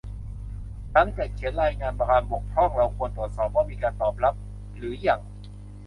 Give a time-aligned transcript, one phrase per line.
[0.91, 4.33] หลังจากเขียนรายงานความบกพร่อง เราควรตรวจสอบว่ามีการตอบรับ
[4.77, 5.19] หรือยัง